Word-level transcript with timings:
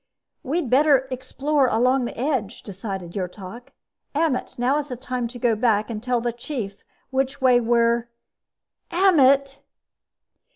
"We'd 0.41 0.67
better 0.67 1.07
explore 1.11 1.67
along 1.67 2.05
the 2.05 2.17
edge," 2.17 2.63
decided 2.63 3.11
Yrtok. 3.15 3.67
"Ammet, 4.15 4.55
now 4.57 4.79
is 4.79 4.87
the 4.87 4.95
time 4.95 5.27
to 5.27 5.37
go 5.37 5.55
back 5.55 5.91
and 5.91 6.01
tell 6.01 6.19
the 6.21 6.33
Chief 6.33 6.83
which 7.11 7.39
way 7.39 7.59
we're 7.61 8.09
_Ammet! 8.89 9.57